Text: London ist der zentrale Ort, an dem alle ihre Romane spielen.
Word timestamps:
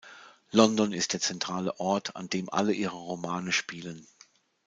London 0.49 0.93
ist 0.93 1.13
der 1.13 1.19
zentrale 1.19 1.79
Ort, 1.79 2.15
an 2.15 2.27
dem 2.27 2.49
alle 2.49 2.73
ihre 2.73 2.95
Romane 2.97 3.51
spielen. 3.51 4.07